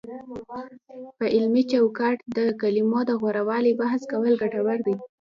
[1.17, 4.95] په علمي چوکاټ کې د کلمو د غوره والي بحث کول ګټور دی،